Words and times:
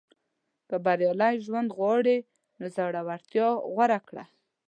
•که 0.69 0.75
بریالی 0.85 1.35
ژوند 1.45 1.69
غواړې، 1.77 2.17
نو 2.59 2.65
زړورتیا 2.75 3.47
غوره 3.71 3.99
کړه. 4.07 4.23